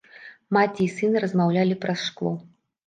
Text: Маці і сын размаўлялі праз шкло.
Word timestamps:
Маці 0.57 0.81
і 0.87 0.89
сын 0.95 1.13
размаўлялі 1.27 1.81
праз 1.87 1.99
шкло. 2.11 2.37